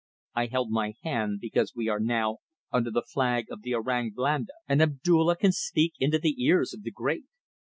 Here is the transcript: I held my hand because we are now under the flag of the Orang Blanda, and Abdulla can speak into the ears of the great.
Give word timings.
I 0.33 0.47
held 0.47 0.71
my 0.71 0.95
hand 1.03 1.37
because 1.41 1.75
we 1.75 1.87
are 1.87 1.99
now 1.99 2.37
under 2.71 2.89
the 2.89 3.03
flag 3.03 3.45
of 3.51 3.61
the 3.61 3.75
Orang 3.75 4.13
Blanda, 4.15 4.53
and 4.67 4.81
Abdulla 4.81 5.35
can 5.35 5.51
speak 5.51 5.93
into 5.99 6.17
the 6.17 6.43
ears 6.43 6.73
of 6.73 6.81
the 6.81 6.89
great. 6.89 7.25